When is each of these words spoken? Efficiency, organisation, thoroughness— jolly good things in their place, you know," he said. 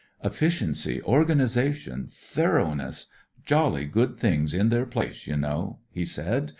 Efficiency, 0.23 0.99
organisation, 1.03 2.09
thoroughness— 2.11 3.05
jolly 3.45 3.85
good 3.85 4.17
things 4.17 4.51
in 4.51 4.69
their 4.69 4.87
place, 4.87 5.27
you 5.27 5.37
know," 5.37 5.77
he 5.91 6.05
said. 6.05 6.49